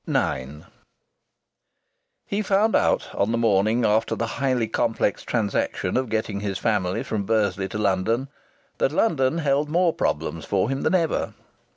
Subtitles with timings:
[0.07, 0.63] IX
[2.25, 7.03] He found out, on the morning after the highly complex transaction of getting his family
[7.03, 8.27] from Bursley to London,
[8.79, 11.35] that London held more problems for him than ever.